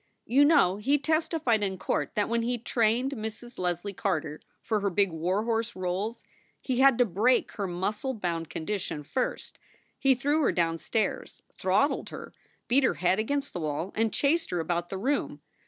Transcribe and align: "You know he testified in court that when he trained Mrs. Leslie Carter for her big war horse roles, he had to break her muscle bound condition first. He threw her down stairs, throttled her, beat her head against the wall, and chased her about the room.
"You 0.25 0.45
know 0.45 0.77
he 0.77 0.97
testified 0.97 1.61
in 1.61 1.77
court 1.77 2.13
that 2.15 2.27
when 2.27 2.41
he 2.41 2.57
trained 2.57 3.11
Mrs. 3.11 3.59
Leslie 3.59 3.93
Carter 3.93 4.39
for 4.63 4.79
her 4.79 4.89
big 4.89 5.11
war 5.11 5.43
horse 5.43 5.75
roles, 5.75 6.23
he 6.59 6.79
had 6.79 6.97
to 6.97 7.05
break 7.05 7.51
her 7.51 7.67
muscle 7.67 8.15
bound 8.15 8.49
condition 8.49 9.03
first. 9.03 9.59
He 9.99 10.15
threw 10.15 10.41
her 10.41 10.51
down 10.51 10.79
stairs, 10.79 11.43
throttled 11.59 12.09
her, 12.09 12.33
beat 12.67 12.83
her 12.83 12.95
head 12.95 13.19
against 13.19 13.53
the 13.53 13.59
wall, 13.59 13.91
and 13.93 14.11
chased 14.11 14.49
her 14.49 14.59
about 14.59 14.89
the 14.89 14.97
room. 14.97 15.39